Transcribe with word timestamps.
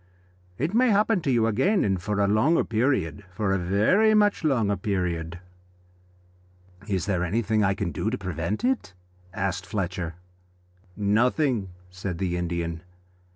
It 0.57 0.73
may 0.73 0.89
happen 0.89 1.21
to 1.21 1.29
you 1.31 1.45
again, 1.45 1.83
and 1.85 2.01
for 2.01 2.19
a 2.19 2.27
longer 2.27 2.63
period 2.63 3.23
for 3.29 3.53
a 3.53 3.59
very 3.59 4.15
much 4.15 4.43
longer 4.43 4.75
period." 4.75 5.37
"Is 6.87 7.05
there 7.05 7.23
anything 7.23 7.63
I 7.63 7.75
can 7.75 7.91
do 7.91 8.09
to 8.09 8.17
prevent 8.17 8.63
it?" 8.65 8.95
asked 9.31 9.67
Fletcher. 9.67 10.15
"Nothing," 10.97 11.69
said 11.91 12.17
the 12.17 12.35
Indian. 12.35 12.81